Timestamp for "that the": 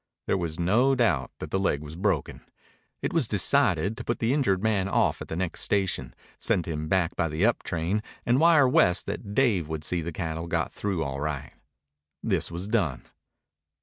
1.37-1.59